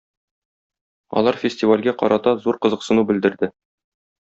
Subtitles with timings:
[1.21, 3.57] Алар фестивальгә карата зур кызыксыну белдерде.